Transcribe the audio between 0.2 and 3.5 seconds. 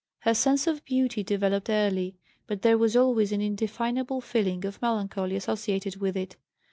Her sense of beauty developed early, but there was always an